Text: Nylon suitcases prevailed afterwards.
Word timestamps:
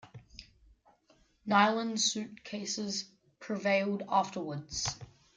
Nylon 1.45 1.95
suitcases 1.95 3.05
prevailed 3.39 4.01
afterwards. 4.09 4.95